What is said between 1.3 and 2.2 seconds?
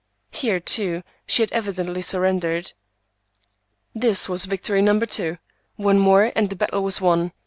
had evidently